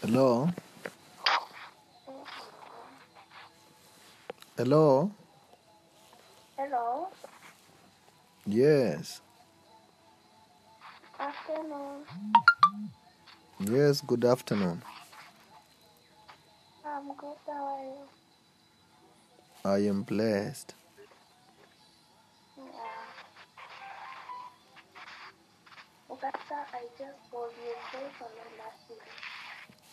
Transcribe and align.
Hello? 0.00 0.48
Hello? 4.56 5.10
Hello. 6.56 7.08
Yes. 8.46 9.20
Afternoon. 11.18 12.04
Yes, 13.58 14.00
good 14.00 14.24
afternoon. 14.24 14.82
I'm 16.86 17.08
good. 17.16 17.36
How 17.46 17.76
are 17.76 17.82
you? 17.82 17.98
I 19.64 19.78
am 19.88 20.02
blessed. 20.02 20.74
Yeah. 22.56 22.64
Augusta, 26.08 26.58
I 26.72 26.82
just 26.96 27.18
called 27.32 27.50
you. 27.64 27.74
For 27.90 28.28
me 28.30 28.46
last 28.58 28.88
week. 28.88 29.02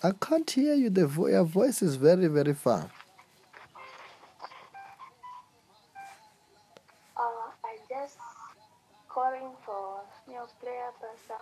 I 0.05 0.12
can't 0.22 0.50
hear 0.52 0.76
you. 0.76 0.91
The 0.91 1.08
vo- 1.08 1.27
your 1.27 1.45
voice 1.45 1.82
is 1.82 1.95
very, 1.98 2.27
very 2.27 2.54
far. 2.55 2.91
Uh, 7.18 7.50
I 7.66 7.77
just 7.90 8.18
calling 9.10 9.52
for 9.66 10.02
your 10.30 10.48
prayer, 10.62 10.91
Pastor. 11.02 11.41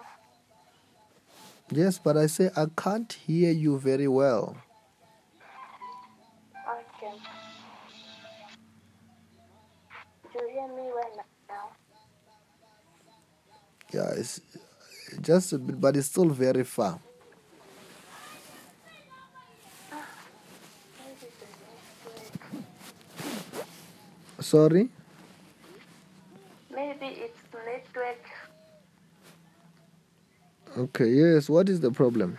Yes, 1.71 1.99
but 1.99 2.18
I 2.18 2.27
say 2.27 2.52
I 2.57 2.68
can't 2.77 3.12
hear 3.13 3.52
you 3.52 3.80
very 3.80 4.07
well. 4.07 4.57
Okay. 6.68 7.16
Do 10.34 10.40
you 10.43 10.49
hear 10.54 10.68
me 10.70 10.91
well 10.95 11.26
now? 11.49 11.70
Yeah, 13.93 14.12
it's 14.18 14.41
just 15.21 15.54
a 15.54 15.59
bit, 15.59 15.82
but 15.82 15.98
it's 15.98 16.07
still 16.07 16.30
very 16.30 16.63
far. 16.66 16.99
Maybe 20.99 21.27
the 21.40 21.48
network. 21.48 22.23
Sorry? 24.54 24.90
Maybe 26.71 27.07
it's 27.07 27.40
network. 27.54 28.23
Okay, 30.77 31.10
yes. 31.10 31.49
What 31.49 31.70
is 31.70 31.79
the 31.82 31.91
problem? 31.91 32.37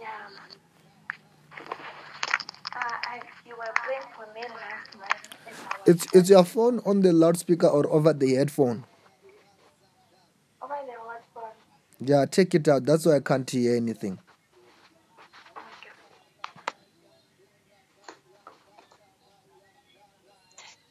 Yeah. 0.00 0.06
Uh, 2.76 2.80
you 3.46 3.56
were 3.56 3.72
praying 3.74 4.02
for 4.14 4.32
me 4.32 4.42
last 4.42 4.96
month. 4.96 5.28
and 5.48 5.56
I 5.56 5.78
was 5.80 5.88
It's 5.88 6.06
it's 6.14 6.30
your 6.30 6.44
phone 6.44 6.80
on 6.86 7.00
the 7.00 7.12
loudspeaker 7.12 7.66
or 7.66 7.88
over 7.92 8.12
the 8.12 8.34
headphone. 8.36 8.84
Over 10.62 10.74
the 10.86 10.92
WhatsApp. 11.40 11.52
Yeah, 12.00 12.26
take 12.26 12.54
it 12.54 12.68
out. 12.68 12.84
That's 12.84 13.06
why 13.06 13.16
I 13.16 13.20
can't 13.20 13.50
hear 13.50 13.76
anything. 13.76 14.20
Okay. 15.56 15.90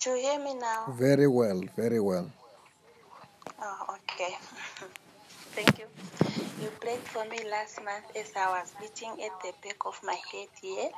Do 0.02 0.10
you 0.12 0.18
hear 0.18 0.40
me 0.44 0.56
now? 0.56 0.79
Very 0.98 1.28
well, 1.28 1.62
very 1.76 2.00
well. 2.00 2.32
Oh, 3.62 3.96
okay. 3.96 4.36
Thank 5.56 5.78
you. 5.78 5.86
You 6.64 6.70
prayed 6.82 7.00
for 7.00 7.24
me 7.26 7.38
last 7.50 7.84
month 7.84 8.06
as 8.16 8.32
I 8.36 8.48
was 8.50 8.74
itching 8.84 9.12
at 9.24 9.40
the 9.42 9.54
back 9.64 9.86
of 9.86 10.00
my 10.04 10.18
head 10.32 10.48
here. 10.62 10.90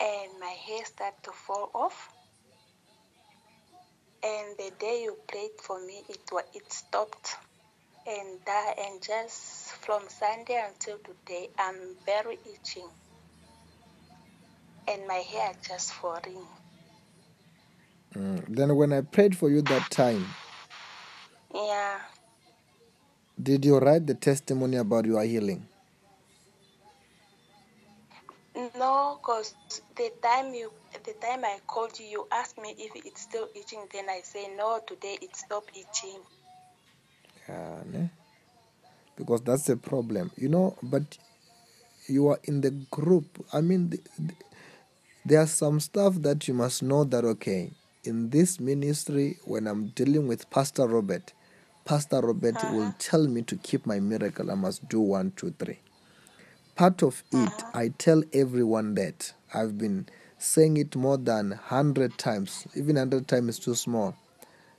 And 0.00 0.40
my 0.40 0.54
hair 0.66 0.84
started 0.84 1.22
to 1.22 1.30
fall 1.30 1.70
off. 1.72 2.10
And 4.24 4.56
the 4.58 4.72
day 4.80 5.02
you 5.04 5.16
prayed 5.28 5.56
for 5.62 5.78
me, 5.86 6.02
it 6.08 6.20
it 6.52 6.72
stopped. 6.72 7.36
And 8.08 8.40
that, 8.44 8.74
and 8.78 9.00
just 9.02 9.70
from 9.82 10.02
Sunday 10.08 10.60
until 10.66 10.98
today, 10.98 11.48
I'm 11.58 11.94
very 12.04 12.38
itching. 12.44 12.88
And 14.88 15.06
my 15.06 15.22
hair 15.32 15.52
just 15.66 15.92
falling. 15.92 16.44
Mm. 18.16 18.44
Then 18.48 18.74
when 18.76 18.92
I 18.92 19.02
prayed 19.02 19.36
for 19.36 19.50
you 19.50 19.62
that 19.62 19.90
time, 19.90 20.24
Yeah. 21.54 21.98
did 23.42 23.64
you 23.64 23.78
write 23.78 24.06
the 24.06 24.14
testimony 24.14 24.76
about 24.78 25.04
your 25.04 25.22
healing? 25.22 25.66
No, 28.78 29.18
cause 29.22 29.54
the 29.96 30.10
time 30.22 30.54
you, 30.54 30.72
the 31.04 31.12
time 31.14 31.44
I 31.44 31.58
called 31.66 31.98
you, 32.00 32.06
you 32.06 32.26
asked 32.32 32.56
me 32.58 32.74
if 32.78 32.92
it's 32.96 33.20
still 33.20 33.48
itching. 33.54 33.84
Then 33.92 34.08
I 34.08 34.20
say 34.22 34.48
no. 34.56 34.80
Today 34.86 35.18
it 35.20 35.36
stopped 35.36 35.76
itching. 35.76 36.20
Yeah, 37.48 37.82
ne? 37.92 38.10
because 39.16 39.42
that's 39.42 39.64
the 39.66 39.76
problem, 39.76 40.30
you 40.36 40.48
know. 40.48 40.76
But 40.82 41.18
you 42.08 42.28
are 42.28 42.38
in 42.44 42.62
the 42.62 42.70
group. 42.70 43.26
I 43.52 43.60
mean, 43.60 43.90
the, 43.90 44.00
the, 44.18 44.34
there 45.24 45.40
are 45.40 45.46
some 45.46 45.80
stuff 45.80 46.14
that 46.22 46.48
you 46.48 46.54
must 46.54 46.82
know 46.82 47.04
that 47.04 47.24
okay, 47.24 47.72
in 48.06 48.30
this 48.30 48.60
ministry, 48.60 49.38
when 49.44 49.66
I'm 49.66 49.88
dealing 49.88 50.28
with 50.28 50.48
Pastor 50.50 50.86
Robert, 50.86 51.32
Pastor 51.84 52.20
Robert 52.20 52.56
uh-huh. 52.56 52.74
will 52.74 52.94
tell 52.98 53.26
me 53.26 53.42
to 53.42 53.56
keep 53.56 53.86
my 53.86 54.00
miracle. 54.00 54.50
I 54.50 54.54
must 54.54 54.88
do 54.88 55.00
one, 55.00 55.32
two, 55.36 55.54
three. 55.58 55.78
Part 56.74 57.02
of 57.02 57.22
it, 57.32 57.48
uh-huh. 57.48 57.70
I 57.74 57.88
tell 57.96 58.22
everyone 58.32 58.94
that 58.94 59.32
I've 59.54 59.78
been 59.78 60.08
saying 60.38 60.76
it 60.76 60.94
more 60.96 61.16
than 61.16 61.52
hundred 61.52 62.18
times. 62.18 62.66
Even 62.74 62.96
hundred 62.96 63.28
times 63.28 63.50
is 63.50 63.58
too 63.58 63.74
small. 63.74 64.14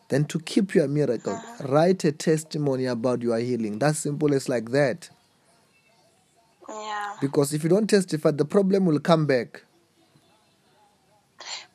Then 0.10 0.26
to 0.26 0.40
keep 0.40 0.76
your 0.76 0.88
miracle, 0.88 1.34
uh-huh. 1.34 1.68
write 1.68 2.04
a 2.04 2.12
testimony 2.12 2.86
about 2.86 3.22
your 3.22 3.40
healing. 3.40 3.80
That's 3.80 4.00
simple 4.00 4.34
as 4.34 4.48
like 4.48 4.72
that. 4.72 5.10
Yeah. 6.70 7.14
Because 7.22 7.54
if 7.54 7.64
you 7.64 7.70
don't 7.70 7.90
testify, 7.90 8.32
the 8.32 8.46
problem 8.46 8.86
will 8.86 9.00
come 9.00 9.26
back. 9.26 9.64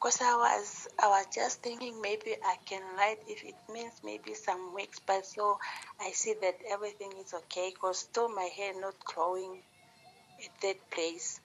Cause 0.03 0.21
I 0.21 0.35
was, 0.35 0.89
I 1.01 1.07
was 1.07 1.27
just 1.33 1.63
thinking 1.63 2.01
maybe 2.03 2.35
I 2.45 2.57
can 2.67 2.83
write 2.99 3.19
if 3.29 3.45
it 3.45 3.55
means 3.73 3.93
maybe 4.05 4.35
some 4.35 4.75
weeks, 4.75 4.99
but 5.07 5.25
so 5.25 5.59
I 6.01 6.11
see 6.11 6.35
that 6.43 6.57
everything 6.69 7.13
is 7.25 7.33
okay. 7.33 7.73
Cause 7.81 8.01
still 8.01 8.29
my 8.29 8.51
hair 8.57 8.73
not 8.81 8.99
growing 9.05 9.63
at 10.45 10.61
that 10.63 10.91
place. 10.91 11.39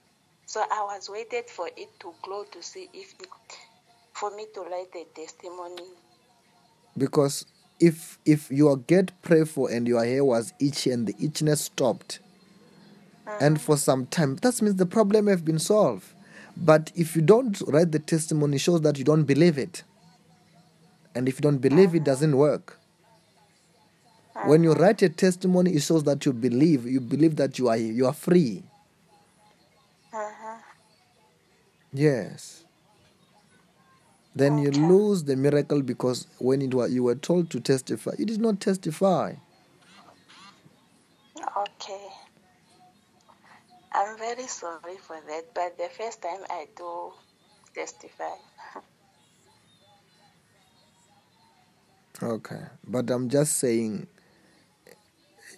So 0.47 0.61
I 0.61 0.83
was 0.85 1.07
waited 1.07 1.45
for 1.45 1.67
it 1.77 1.99
to 1.99 2.15
grow 2.23 2.45
to 2.45 2.63
see 2.63 2.89
if 2.95 3.13
it, 3.19 3.29
for 4.13 4.35
me 4.35 4.47
to 4.55 4.61
write 4.61 4.91
the 4.91 5.05
testimony. 5.13 5.89
Because 6.97 7.45
if 7.79 8.17
if 8.25 8.49
you 8.49 8.83
get 8.87 9.21
prayed 9.21 9.49
for 9.49 9.69
and 9.69 9.87
your 9.87 10.03
hair 10.03 10.25
was 10.25 10.51
itchy 10.59 10.89
and 10.89 11.05
the 11.05 11.13
itchiness 11.13 11.57
stopped, 11.57 12.21
and 13.39 13.57
mm-hmm. 13.57 13.63
for 13.63 13.77
some 13.77 14.07
time, 14.07 14.37
that 14.37 14.59
means 14.63 14.77
the 14.77 14.87
problem 14.87 15.27
have 15.27 15.45
been 15.45 15.59
solved. 15.59 16.11
But 16.59 16.91
if 16.95 17.15
you 17.15 17.21
don't 17.21 17.61
write 17.67 17.91
the 17.91 17.99
testimony, 17.99 18.55
it 18.55 18.59
shows 18.59 18.81
that 18.81 18.97
you 18.97 19.03
don't 19.03 19.23
believe 19.23 19.57
it. 19.57 19.83
And 21.15 21.27
if 21.27 21.35
you 21.37 21.41
don't 21.41 21.59
believe 21.59 21.95
it, 21.95 22.03
doesn't 22.03 22.35
work. 22.35 22.79
When 24.45 24.63
you 24.63 24.73
write 24.73 25.01
a 25.01 25.09
testimony, 25.09 25.71
it 25.73 25.81
shows 25.81 26.03
that 26.03 26.25
you 26.25 26.33
believe. 26.33 26.85
You 26.85 26.99
believe 26.99 27.35
that 27.37 27.57
you 27.59 27.69
are 27.69 27.77
you 27.77 28.05
are 28.05 28.13
free. 28.13 28.63
Uh-huh. 30.13 30.57
Yes. 31.93 32.63
Then 34.35 34.59
you 34.59 34.69
lose 34.71 35.23
the 35.23 35.35
miracle 35.35 35.81
because 35.81 36.27
when 36.37 36.61
it 36.61 36.73
was, 36.73 36.93
you 36.93 37.03
were 37.03 37.15
told 37.15 37.49
to 37.51 37.59
testify, 37.59 38.11
you 38.19 38.25
did 38.25 38.39
not 38.39 38.59
testify. 38.61 39.33
I'm 44.07 44.17
very 44.17 44.47
sorry 44.47 44.97
for 45.05 45.17
that, 45.27 45.53
but 45.53 45.77
the 45.77 45.89
first 45.97 46.21
time 46.21 46.39
I 46.49 46.67
do 46.77 47.11
testify. 47.75 48.35
Okay. 52.23 52.61
But 52.87 53.09
I'm 53.11 53.29
just 53.29 53.57
saying 53.57 54.07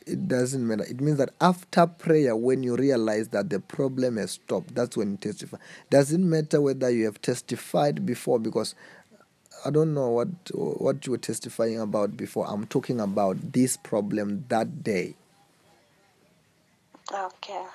it 0.07 0.27
doesn't 0.27 0.67
matter. 0.67 0.83
It 0.83 0.99
means 1.01 1.19
that 1.19 1.29
after 1.39 1.87
prayer, 1.87 2.35
when 2.35 2.63
you 2.63 2.75
realize 2.75 3.29
that 3.29 3.49
the 3.51 3.59
problem 3.59 4.17
has 4.17 4.31
stopped, 4.31 4.75
that's 4.75 4.97
when 4.97 5.11
you 5.11 5.17
testify. 5.17 5.57
Doesn't 5.91 6.27
matter 6.27 6.59
whether 6.61 6.89
you 6.89 7.05
have 7.05 7.21
testified 7.21 8.05
before 8.05 8.39
because 8.39 8.75
I 9.65 9.69
don't 9.71 9.93
know 9.93 10.09
what 10.09 10.29
what 10.55 11.05
you 11.05 11.11
were 11.11 11.19
testifying 11.19 11.79
about 11.79 12.17
before. 12.17 12.47
I'm 12.49 12.65
talking 12.67 12.99
about 12.99 13.53
this 13.53 13.77
problem 13.77 14.45
that 14.49 14.83
day. 14.83 15.15
Okay. 17.13 17.65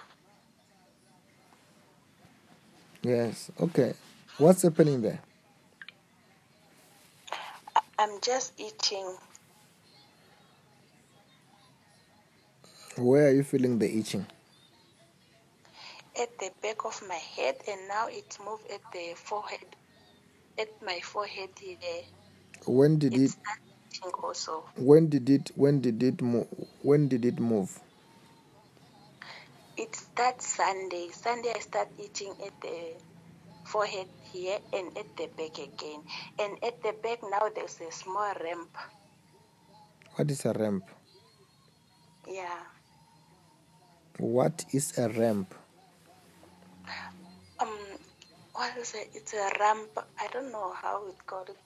Yes. 3.05 3.51
Okay. 3.61 3.95
What's 4.39 4.63
happening 4.63 5.03
there? 5.03 5.21
I'm 7.99 8.21
just 8.23 8.53
itching. 8.61 9.17
Where 12.97 13.29
are 13.29 13.33
you 13.33 13.45
feeling 13.45 13.79
the 13.79 13.99
itching? 13.99 14.27
at 16.21 16.39
the 16.41 16.51
back 16.63 16.85
of 16.85 17.03
my 17.09 17.15
head 17.37 17.57
and 17.69 17.89
now 17.89 18.09
it 18.09 18.39
moved 18.45 18.67
at 18.73 18.83
the 18.93 19.15
forehead 19.17 19.77
at 20.59 20.69
my 20.83 21.01
forehead 21.03 21.51
here 21.61 21.77
When 22.67 22.99
did 22.99 23.17
it's 23.17 23.37
it 23.37 23.37
also 24.23 24.65
when 24.77 25.09
did 25.11 25.31
it 25.31 25.53
when 25.57 25.81
did 25.81 26.03
it 26.03 26.23
move 26.23 26.49
when 26.83 27.09
did 27.09 27.25
it 27.25 27.41
move? 27.41 27.81
It 29.77 29.95
starts 29.97 30.47
Sunday. 30.47 31.09
Sunday 31.11 31.53
I 31.55 31.59
start 31.59 31.89
itching 31.99 32.35
at 32.47 32.61
the 32.61 32.95
forehead 33.65 34.07
here 34.33 34.59
and 34.73 34.97
at 34.97 35.17
the 35.17 35.27
back 35.37 35.59
again. 35.59 36.03
And 36.39 36.63
at 36.63 36.83
the 36.83 36.95
back 37.03 37.19
now 37.23 37.49
there's 37.55 37.81
a 37.81 37.91
small 37.91 38.33
ramp. 38.43 38.77
What 40.15 40.31
is 40.31 40.45
a 40.45 40.53
ramp? 40.53 40.85
Yeah. 42.29 42.61
What 44.19 44.65
is 44.73 44.97
a 44.99 45.09
ramp? 45.09 45.55
Um 47.59 47.69
what 48.55 48.77
is 48.79 48.95
it? 48.95 49.11
It's 49.15 49.35
a 49.35 49.51
ramp. 49.59 49.91
I 50.21 50.29
don't 50.33 50.53
know 50.53 50.73
how 50.73 51.09
it 51.09 51.27
called 51.27 51.49
it. 51.51 51.59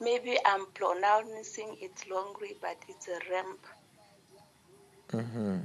Maybe 0.00 0.36
I'm 0.44 0.66
pronouncing 0.74 1.76
it 1.80 1.92
wrongly, 2.10 2.56
but 2.60 2.76
it's 2.88 3.08
a 3.08 3.20
ramp. 3.32 3.60
Mm-hmm. 5.12 5.58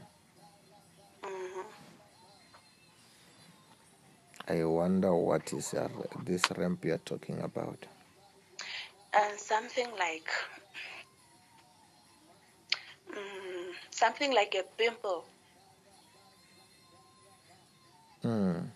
I 4.49 4.63
wonder 4.65 5.15
what 5.15 5.53
is 5.53 5.73
a, 5.75 5.89
this 6.25 6.43
ramp 6.57 6.83
you're 6.85 6.97
talking 6.99 7.41
about. 7.41 7.85
And 9.13 9.39
something 9.39 9.87
like 9.97 10.27
mm, 13.11 13.71
something 13.91 14.33
like 14.33 14.55
a 14.59 14.63
pimple. 14.77 15.25
Mm. 18.23 18.67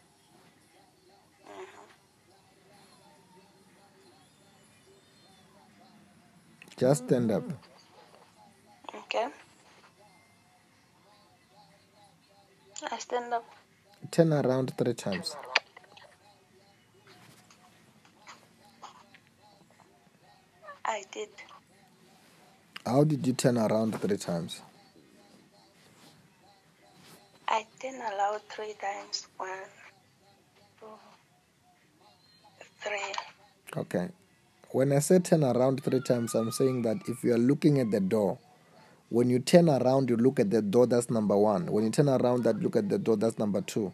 Just 6.78 7.06
stand 7.06 7.32
up. 7.32 7.44
Okay. 8.96 9.28
I 12.92 12.98
stand 13.00 13.34
up. 13.34 13.46
Turn 14.12 14.34
around 14.34 14.74
three 14.78 14.94
times. 14.94 15.36
I 20.86 21.04
did. 21.12 21.30
How 23.04 23.06
did 23.10 23.28
you 23.28 23.34
turn 23.34 23.58
around 23.58 24.00
three 24.00 24.16
times? 24.16 24.62
I 27.50 27.66
didn't 27.82 28.00
allow 28.00 28.40
three 28.50 28.76
times. 28.80 29.28
One, 29.36 29.50
two, 30.80 30.86
three. 32.80 33.12
Okay. 33.76 34.08
When 34.72 34.94
I 34.94 35.00
say 35.00 35.20
turn 35.20 35.44
around 35.44 35.84
three 35.84 36.00
times, 36.00 36.34
I'm 36.34 36.50
saying 36.52 36.84
that 36.84 36.96
if 37.10 37.26
you 37.26 37.34
are 37.34 37.38
looking 37.38 37.82
at 37.82 37.92
the 37.92 38.00
door, 38.00 38.38
when 39.10 39.30
you 39.30 39.40
turn 39.40 39.68
around, 39.68 40.10
you 40.10 40.16
look 40.16 40.40
at 40.40 40.50
the 40.50 40.62
door, 40.62 40.88
that's 40.88 41.10
number 41.10 41.36
one. 41.36 41.66
When 41.70 41.84
you 41.84 41.90
turn 41.90 42.08
around, 42.08 42.46
that 42.46 42.62
look 42.62 42.78
at 42.78 42.88
the 42.88 42.98
door, 43.00 43.18
that's 43.18 43.38
number 43.38 43.60
two. 43.60 43.92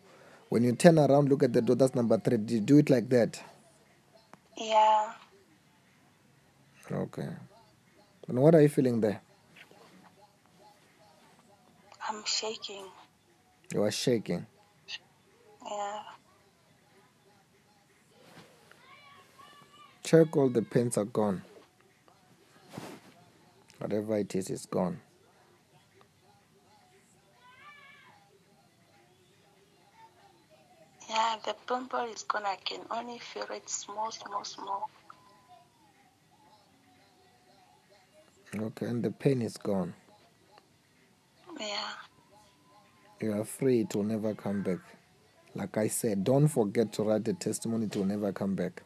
When 0.50 0.64
you 0.64 0.74
turn 0.74 1.00
around, 1.00 1.30
look 1.30 1.42
at 1.42 1.54
the 1.54 1.64
door, 1.64 1.78
that's 1.78 1.96
number 1.96 2.20
three. 2.20 2.38
Did 2.38 2.52
you 2.52 2.62
do 2.62 2.78
it 2.78 2.92
like 2.92 3.10
that? 3.10 3.42
Yeah. 4.56 5.14
Okay. 6.92 7.30
And 8.30 8.38
what 8.40 8.54
are 8.54 8.62
you 8.62 8.70
feeling 8.70 9.02
there? 9.02 9.22
I'm 12.08 12.24
shaking. 12.26 12.86
You 13.74 13.84
are 13.84 13.92
shaking. 13.92 14.46
Yeah. 15.66 16.02
Check 20.04 20.38
all 20.38 20.50
the 20.50 20.62
pains 20.62 20.96
are 20.98 21.06
gone. 21.06 21.42
Whatever 23.80 24.18
it 24.18 24.36
is, 24.36 24.52
is 24.52 24.68
gone. 24.68 25.00
Yeah, 31.10 31.38
the 31.44 31.56
pimple 31.68 32.06
is 32.14 32.24
gone. 32.24 32.46
I 32.46 32.58
can 32.58 32.82
only 32.92 33.18
feel 33.18 33.48
it 33.52 33.68
small, 33.68 34.12
small, 34.12 34.44
small. 34.44 34.90
Okay, 38.56 38.88
and 38.88 39.04
the 39.04 39.12
pain 39.12 39.42
is 39.42 39.58
gone. 39.58 39.94
Yeah. 41.60 41.94
You 43.22 43.34
are 43.34 43.46
free, 43.46 43.82
it 43.82 43.96
will 43.96 44.04
never 44.04 44.36
come 44.36 44.64
back. 44.64 44.80
Like 45.56 45.78
I 45.78 45.88
said, 45.90 46.24
don't 46.24 46.48
forget 46.50 46.94
to 46.94 47.04
write 47.04 47.26
the 47.26 47.34
testimony, 47.34 47.88
it 47.88 47.96
will 47.98 48.06
never 48.06 48.34
come 48.34 48.56
back. 48.56 48.84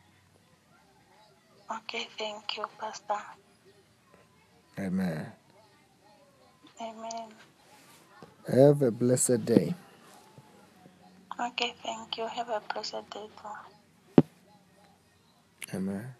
Okay, 1.71 2.07
thank 2.17 2.57
you, 2.57 2.65
Pastor. 2.79 3.21
Amen. 4.79 5.31
Amen. 6.81 7.29
Have 8.47 8.81
a 8.83 8.91
blessed 8.91 9.45
day. 9.45 9.75
Okay, 11.39 11.75
thank 11.83 12.17
you. 12.17 12.27
Have 12.27 12.49
a 12.49 12.61
blessed 12.73 13.09
day 13.11 13.27
too. 13.41 13.49
Amen. 15.73 16.15